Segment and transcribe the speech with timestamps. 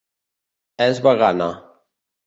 [0.87, 1.53] És vegana.